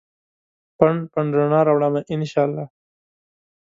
پنډ، 0.77 0.99
پنډ 1.11 1.31
رڼا 1.37 1.61
راوړمه 1.67 2.01
ا 2.11 2.13
ن 2.19 2.21
شا 2.31 2.41
الله 2.47 2.65